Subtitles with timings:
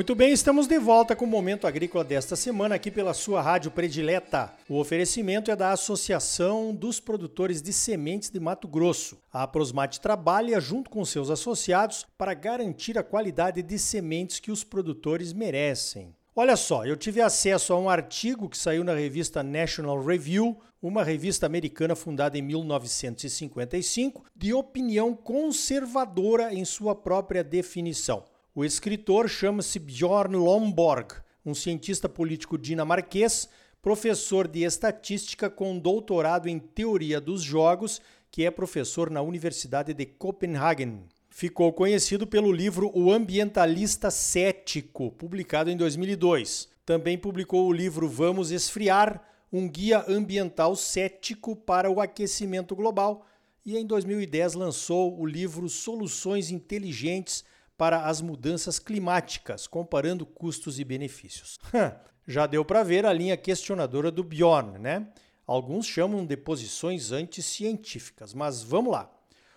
[0.00, 3.70] Muito bem, estamos de volta com o Momento Agrícola desta semana aqui pela sua rádio
[3.70, 4.50] predileta.
[4.66, 9.18] O oferecimento é da Associação dos Produtores de Sementes de Mato Grosso.
[9.30, 14.64] A Prosmate trabalha junto com seus associados para garantir a qualidade de sementes que os
[14.64, 16.14] produtores merecem.
[16.34, 21.04] Olha só, eu tive acesso a um artigo que saiu na revista National Review, uma
[21.04, 28.24] revista americana fundada em 1955, de opinião conservadora em sua própria definição.
[28.52, 31.14] O escritor chama-se Bjorn Lomborg,
[31.46, 33.48] um cientista político dinamarquês,
[33.80, 40.04] professor de estatística com doutorado em teoria dos jogos, que é professor na Universidade de
[40.04, 41.04] Copenhagen.
[41.28, 46.68] Ficou conhecido pelo livro O Ambientalista Cético, publicado em 2002.
[46.84, 53.24] Também publicou o livro Vamos Esfriar, um guia ambiental cético para o aquecimento global,
[53.64, 57.44] e em 2010 lançou o livro Soluções Inteligentes
[57.80, 61.58] para as mudanças climáticas, comparando custos e benefícios.
[62.28, 65.08] Já deu para ver a linha questionadora do Bjorn, né?
[65.46, 69.10] Alguns chamam de posições anticientíficas, mas vamos lá.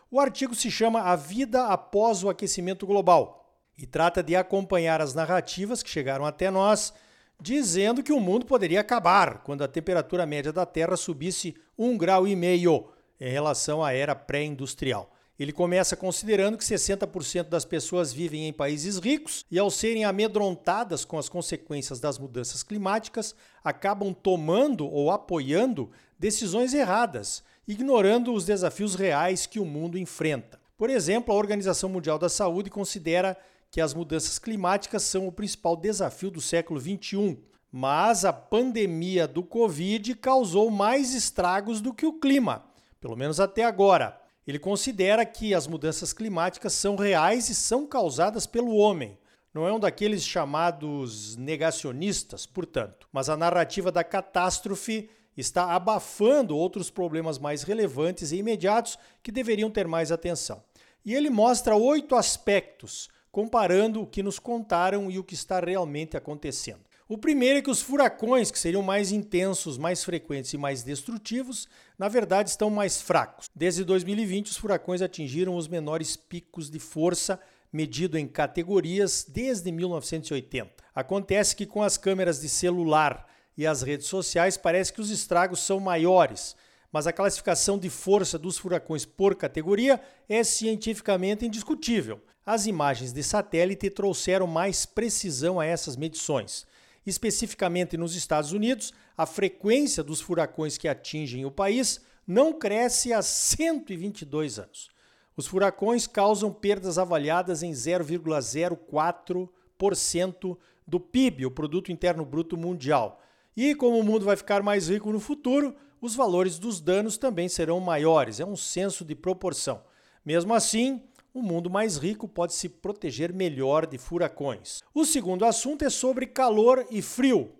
[0.10, 5.14] O artigo se chama A Vida Após o Aquecimento Global e trata de acompanhar as
[5.14, 6.94] narrativas que chegaram até nós
[7.42, 12.24] dizendo que o mundo poderia acabar quando a temperatura média da Terra subisse um grau
[12.24, 15.13] meio em relação à era pré-industrial.
[15.38, 21.04] Ele começa considerando que 60% das pessoas vivem em países ricos e, ao serem amedrontadas
[21.04, 28.94] com as consequências das mudanças climáticas, acabam tomando ou apoiando decisões erradas, ignorando os desafios
[28.94, 30.60] reais que o mundo enfrenta.
[30.78, 33.36] Por exemplo, a Organização Mundial da Saúde considera
[33.72, 37.40] que as mudanças climáticas são o principal desafio do século XXI,
[37.72, 42.64] mas a pandemia do Covid causou mais estragos do que o clima,
[43.02, 44.23] pelo menos até agora.
[44.46, 49.18] Ele considera que as mudanças climáticas são reais e são causadas pelo homem.
[49.54, 56.90] Não é um daqueles chamados negacionistas, portanto, mas a narrativa da catástrofe está abafando outros
[56.90, 60.64] problemas mais relevantes e imediatos que deveriam ter mais atenção.
[61.06, 66.16] E ele mostra oito aspectos, comparando o que nos contaram e o que está realmente
[66.18, 66.82] acontecendo.
[67.14, 71.68] O primeiro é que os furacões, que seriam mais intensos, mais frequentes e mais destrutivos,
[71.96, 73.48] na verdade estão mais fracos.
[73.56, 77.40] Desde 2020, os furacões atingiram os menores picos de força
[77.72, 80.72] medido em categorias desde 1980.
[80.96, 85.60] Acontece que com as câmeras de celular e as redes sociais parece que os estragos
[85.60, 86.56] são maiores,
[86.92, 92.20] mas a classificação de força dos furacões por categoria é cientificamente indiscutível.
[92.44, 96.66] As imagens de satélite trouxeram mais precisão a essas medições.
[97.06, 103.22] Especificamente nos Estados Unidos, a frequência dos furacões que atingem o país não cresce há
[103.22, 104.88] 122 anos.
[105.36, 113.20] Os furacões causam perdas avaliadas em 0,04% do PIB, o produto interno bruto mundial.
[113.56, 117.48] E como o mundo vai ficar mais rico no futuro, os valores dos danos também
[117.48, 119.84] serão maiores, é um senso de proporção.
[120.26, 121.02] Mesmo assim,
[121.34, 124.82] o mundo mais rico pode se proteger melhor de furacões.
[124.94, 127.52] O segundo assunto é sobre calor e frio.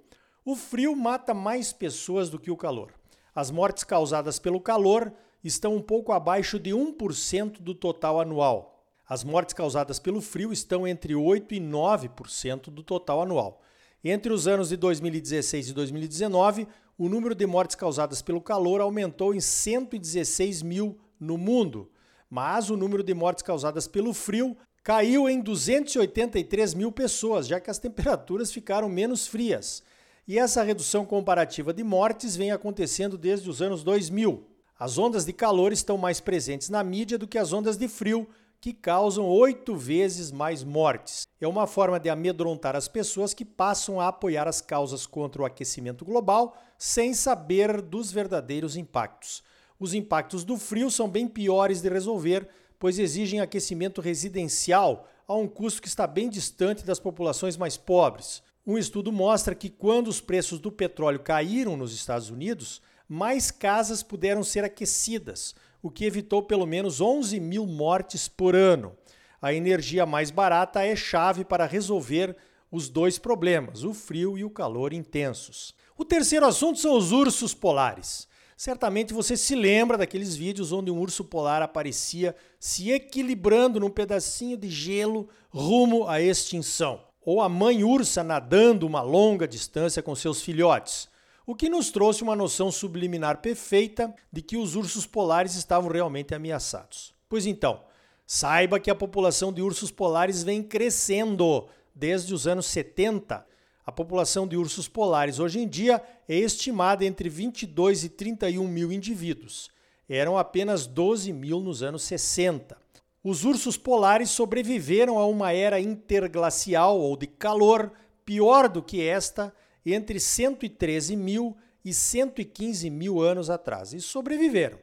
[0.46, 2.94] O frio mata mais pessoas do que o calor.
[3.34, 5.12] As mortes causadas pelo calor
[5.44, 8.86] estão um pouco abaixo de 1% do total anual.
[9.10, 13.60] As mortes causadas pelo frio estão entre 8 e 9% do total anual.
[14.04, 16.68] Entre os anos de 2016 e 2019,
[16.98, 21.90] o número de mortes causadas pelo calor aumentou em 116 mil no mundo,
[22.34, 27.70] mas o número de mortes causadas pelo frio caiu em 283 mil pessoas, já que
[27.70, 29.84] as temperaturas ficaram menos frias.
[30.28, 34.48] E essa redução comparativa de mortes vem acontecendo desde os anos 2000.
[34.80, 38.28] As ondas de calor estão mais presentes na mídia do que as ondas de frio,
[38.60, 41.28] que causam oito vezes mais mortes.
[41.40, 45.46] É uma forma de amedrontar as pessoas que passam a apoiar as causas contra o
[45.46, 49.44] aquecimento global sem saber dos verdadeiros impactos.
[49.84, 52.48] Os impactos do frio são bem piores de resolver,
[52.80, 58.42] pois exigem aquecimento residencial a um custo que está bem distante das populações mais pobres.
[58.66, 64.02] Um estudo mostra que quando os preços do petróleo caíram nos Estados Unidos, mais casas
[64.02, 68.96] puderam ser aquecidas, o que evitou pelo menos 11 mil mortes por ano.
[69.42, 72.38] A energia mais barata é chave para resolver
[72.72, 75.76] os dois problemas, o frio e o calor intensos.
[75.98, 78.32] O terceiro assunto são os ursos polares.
[78.64, 84.56] Certamente você se lembra daqueles vídeos onde um urso polar aparecia se equilibrando num pedacinho
[84.56, 90.42] de gelo rumo à extinção, ou a mãe ursa nadando uma longa distância com seus
[90.42, 91.10] filhotes,
[91.46, 96.34] o que nos trouxe uma noção subliminar perfeita de que os ursos polares estavam realmente
[96.34, 97.14] ameaçados.
[97.28, 97.82] Pois então,
[98.26, 103.46] saiba que a população de ursos polares vem crescendo, desde os anos 70.
[103.86, 108.92] A população de ursos polares hoje em dia é estimada entre 22 e 31 mil
[108.92, 109.70] indivíduos.
[110.08, 112.78] Eram apenas 12 mil nos anos 60.
[113.24, 117.92] Os ursos polares sobreviveram a uma era interglacial ou de calor
[118.26, 119.54] pior do que esta
[119.86, 124.78] entre 113 mil e 115 mil anos atrás e sobreviveram.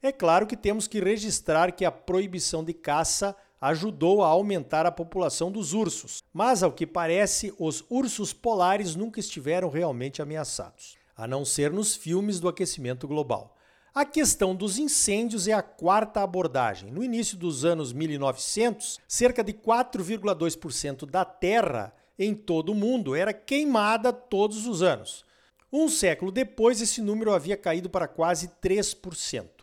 [0.00, 4.92] É claro que temos que registrar que a proibição de caça ajudou a aumentar a
[4.92, 11.26] população dos ursos, mas ao que parece, os ursos polares nunca estiveram realmente ameaçados, a
[11.26, 13.56] não ser nos filmes do aquecimento global.
[13.94, 16.90] A questão dos incêndios é a quarta abordagem.
[16.90, 23.32] No início dos anos 1900, cerca de 4,2% da terra em todo o mundo era
[23.32, 25.24] queimada todos os anos.
[25.72, 29.57] Um século depois, esse número havia caído para quase 3%.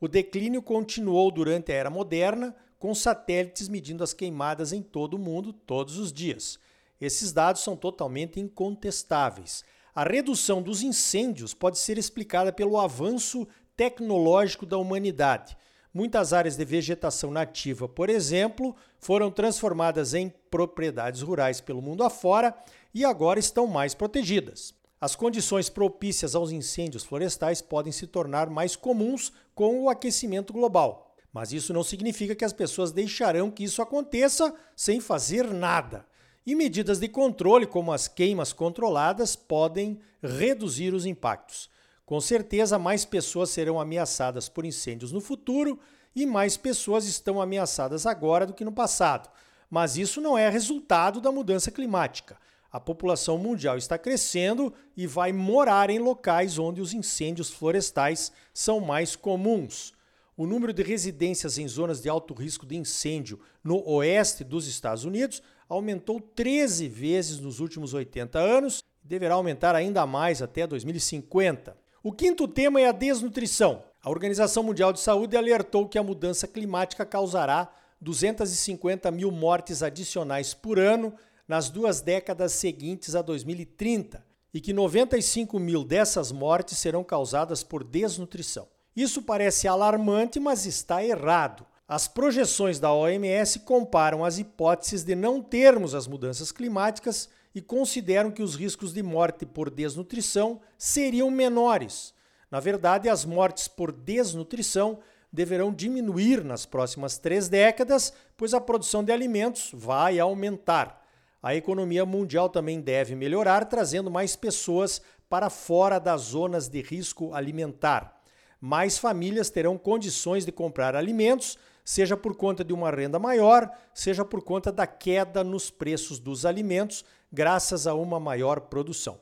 [0.00, 5.18] O declínio continuou durante a Era Moderna, com satélites medindo as queimadas em todo o
[5.18, 6.58] mundo todos os dias.
[7.00, 9.64] Esses dados são totalmente incontestáveis.
[9.92, 15.56] A redução dos incêndios pode ser explicada pelo avanço tecnológico da humanidade.
[15.92, 22.54] Muitas áreas de vegetação nativa, por exemplo, foram transformadas em propriedades rurais pelo mundo afora
[22.94, 24.77] e agora estão mais protegidas.
[25.00, 31.14] As condições propícias aos incêndios florestais podem se tornar mais comuns com o aquecimento global.
[31.32, 36.04] Mas isso não significa que as pessoas deixarão que isso aconteça sem fazer nada.
[36.44, 41.70] E medidas de controle, como as queimas controladas, podem reduzir os impactos.
[42.04, 45.78] Com certeza, mais pessoas serão ameaçadas por incêndios no futuro
[46.16, 49.30] e mais pessoas estão ameaçadas agora do que no passado.
[49.70, 52.36] Mas isso não é resultado da mudança climática.
[52.70, 58.78] A população mundial está crescendo e vai morar em locais onde os incêndios florestais são
[58.78, 59.94] mais comuns.
[60.36, 65.04] O número de residências em zonas de alto risco de incêndio no oeste dos Estados
[65.04, 71.76] Unidos aumentou 13 vezes nos últimos 80 anos e deverá aumentar ainda mais até 2050.
[72.02, 73.82] O quinto tema é a desnutrição.
[74.02, 80.54] A Organização Mundial de Saúde alertou que a mudança climática causará 250 mil mortes adicionais
[80.54, 81.12] por ano
[81.48, 84.22] nas duas décadas seguintes a 2030
[84.52, 88.68] e que 95 mil dessas mortes serão causadas por desnutrição.
[88.94, 91.64] Isso parece alarmante, mas está errado.
[91.86, 98.30] As projeções da OMS comparam as hipóteses de não termos as mudanças climáticas e consideram
[98.30, 102.12] que os riscos de morte por desnutrição seriam menores.
[102.50, 104.98] Na verdade, as mortes por desnutrição
[105.32, 111.07] deverão diminuir nas próximas três décadas, pois a produção de alimentos vai aumentar.
[111.42, 117.32] A economia mundial também deve melhorar, trazendo mais pessoas para fora das zonas de risco
[117.32, 118.20] alimentar.
[118.60, 124.24] Mais famílias terão condições de comprar alimentos, seja por conta de uma renda maior, seja
[124.24, 129.20] por conta da queda nos preços dos alimentos, graças a uma maior produção.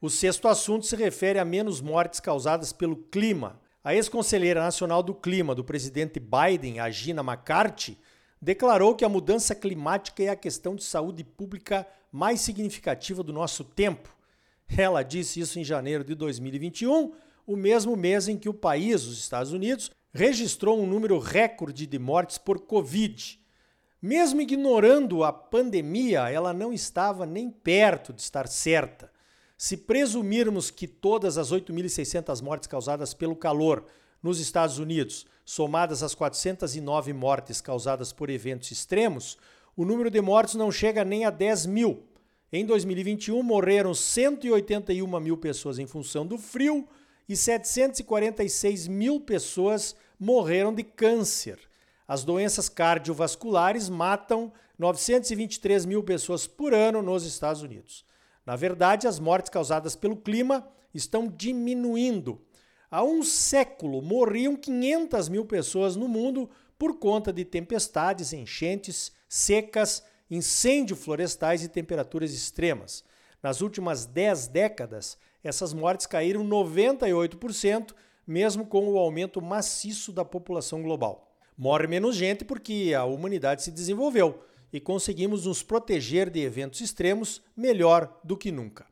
[0.00, 3.60] O sexto assunto se refere a menos mortes causadas pelo clima.
[3.84, 7.98] A ex-conselheira nacional do clima do presidente Biden, a Gina McCarthy,
[8.40, 13.64] declarou que a mudança climática é a questão de saúde pública mais significativa do nosso
[13.64, 14.16] tempo.
[14.76, 17.12] Ela disse isso em janeiro de 2021,
[17.46, 21.98] o mesmo mês em que o país, os Estados Unidos, registrou um número recorde de
[21.98, 23.40] mortes por Covid.
[24.00, 29.10] Mesmo ignorando a pandemia, ela não estava nem perto de estar certa.
[29.56, 33.86] Se presumirmos que todas as 8.600 mortes causadas pelo calor
[34.22, 39.38] nos Estados Unidos somadas às 409 mortes causadas por eventos extremos,
[39.76, 42.02] o número de mortos não chega nem a 10 mil.
[42.52, 46.86] Em 2021, morreram 181 mil pessoas em função do frio
[47.28, 51.58] e 746 mil pessoas morreram de câncer.
[52.06, 58.04] As doenças cardiovasculares matam 923 mil pessoas por ano nos Estados Unidos.
[58.46, 62.40] Na verdade, as mortes causadas pelo clima estão diminuindo
[62.90, 70.02] Há um século morriam 500 mil pessoas no mundo por conta de tempestades, enchentes, secas,
[70.30, 73.04] incêndios florestais e temperaturas extremas.
[73.42, 77.94] Nas últimas 10 décadas, essas mortes caíram 98%,
[78.26, 81.30] mesmo com o aumento maciço da população global.
[81.58, 84.42] Morre menos gente porque a humanidade se desenvolveu
[84.72, 88.86] e conseguimos nos proteger de eventos extremos melhor do que nunca.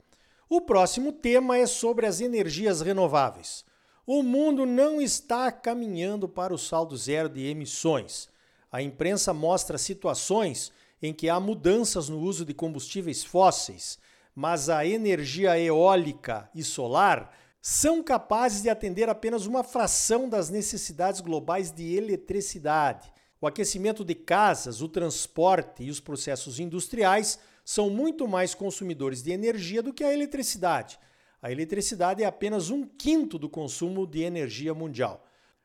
[0.51, 3.65] O próximo tema é sobre as energias renováveis.
[4.09, 8.29] O mundo não está caminhando para o saldo zero de emissões.
[8.71, 10.71] A imprensa mostra situações
[11.03, 13.99] em que há mudanças no uso de combustíveis fósseis,
[14.33, 21.21] mas a energia eólica e solar são capazes de atender apenas uma fração das necessidades
[21.21, 23.13] globais de eletricidade.
[23.41, 29.33] O aquecimento de casas, o transporte e os processos industriais são muito mais consumidores de
[29.33, 30.97] energia do que a eletricidade.
[31.41, 35.25] A eletricidade é apenas um quinto do consumo de energia mundial.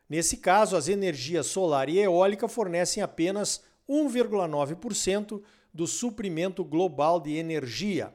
[0.09, 5.41] Nesse caso, as energias solar e eólica fornecem apenas 1,9%
[5.73, 8.13] do suprimento global de energia.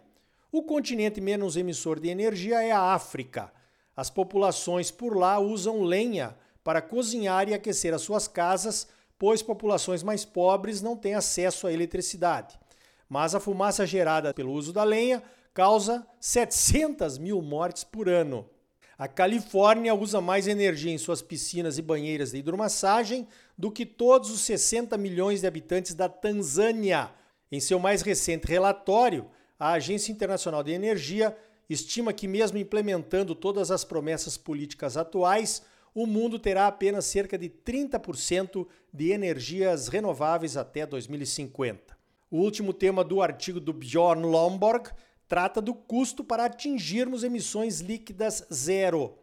[0.52, 3.52] O continente menos emissor de energia é a África.
[3.96, 8.86] As populações por lá usam lenha para cozinhar e aquecer as suas casas,
[9.18, 12.58] pois populações mais pobres não têm acesso à eletricidade.
[13.08, 15.22] Mas a fumaça gerada pelo uso da lenha
[15.56, 18.46] causa 700 mil mortes por ano.
[18.98, 24.30] A Califórnia usa mais energia em suas piscinas e banheiras de hidromassagem do que todos
[24.30, 27.10] os 60 milhões de habitantes da Tanzânia.
[27.50, 31.34] Em seu mais recente relatório, a Agência Internacional de Energia
[31.70, 35.62] estima que, mesmo implementando todas as promessas políticas atuais,
[35.94, 41.96] o mundo terá apenas cerca de 30% de energias renováveis até 2050.
[42.30, 44.90] O último tema do artigo do Bjorn Lomborg
[45.28, 49.18] trata do custo para atingirmos emissões líquidas zero.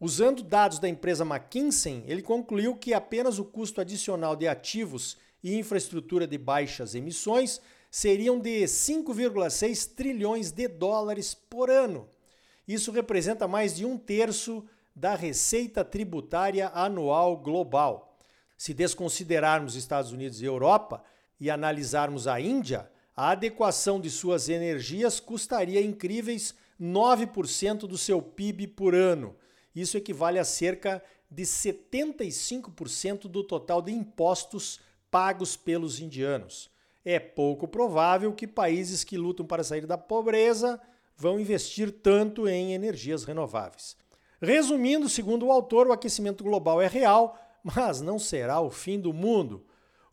[0.00, 5.56] Usando dados da empresa McKinsey, ele concluiu que apenas o custo adicional de ativos e
[5.56, 12.08] infraestrutura de baixas emissões seriam de 5,6 trilhões de dólares por ano.
[12.66, 18.18] Isso representa mais de um terço da receita tributária anual global.
[18.56, 21.02] Se desconsiderarmos Estados Unidos e Europa
[21.38, 28.68] e analisarmos a Índia, a adequação de suas energias custaria incríveis 9% do seu PIB
[28.68, 29.36] por ano.
[29.74, 36.70] Isso equivale a cerca de 75% do total de impostos pagos pelos indianos.
[37.04, 40.80] É pouco provável que países que lutam para sair da pobreza
[41.16, 43.96] vão investir tanto em energias renováveis.
[44.40, 49.12] Resumindo, segundo o autor, o aquecimento global é real, mas não será o fim do
[49.12, 49.64] mundo.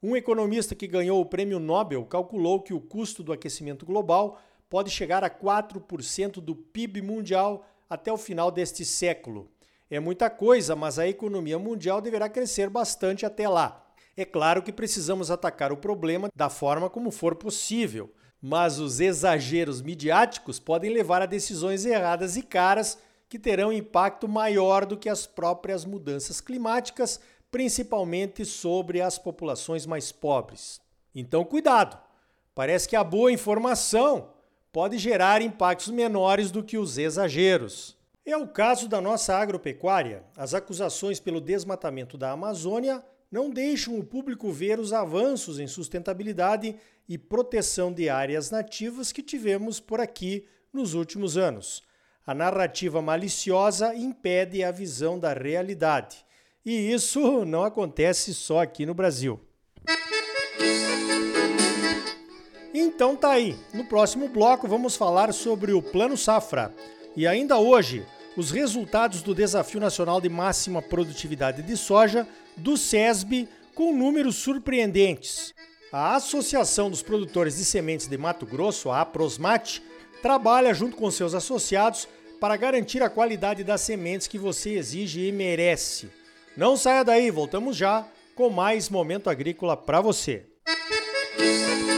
[0.02, 4.40] Um economista que ganhou o prêmio Nobel calculou que o custo do aquecimento global
[4.70, 9.52] pode chegar a 4% do PIB mundial até o final deste século.
[9.90, 13.86] É muita coisa, mas a economia mundial deverá crescer bastante até lá.
[14.16, 18.10] É claro que precisamos atacar o problema da forma como for possível,
[18.42, 24.86] mas os exageros midiáticos podem levar a decisões erradas e caras que terão impacto maior
[24.86, 27.20] do que as próprias mudanças climáticas,
[27.52, 30.80] principalmente sobre as populações mais pobres.
[31.14, 31.98] Então, cuidado!
[32.54, 34.34] Parece que a boa informação
[34.72, 37.98] pode gerar impactos menores do que os exageros.
[38.26, 40.24] É o caso da nossa agropecuária.
[40.36, 46.76] As acusações pelo desmatamento da Amazônia não deixam o público ver os avanços em sustentabilidade
[47.08, 51.84] e proteção de áreas nativas que tivemos por aqui nos últimos anos.
[52.26, 56.24] A narrativa maliciosa impede a visão da realidade.
[56.66, 59.40] E isso não acontece só aqui no Brasil.
[62.74, 63.56] Então tá aí.
[63.74, 66.74] No próximo bloco vamos falar sobre o Plano Safra.
[67.16, 68.06] E ainda hoje,
[68.38, 75.54] os resultados do Desafio Nacional de Máxima Produtividade de Soja do SESB com números surpreendentes.
[75.92, 79.82] A Associação dos Produtores de Sementes de Mato Grosso, a Aprosmate,
[80.22, 82.08] trabalha junto com seus associados
[82.40, 86.10] para garantir a qualidade das sementes que você exige e merece.
[86.60, 90.46] Não saia daí, voltamos já com mais momento agrícola para você.
[91.40, 91.89] Música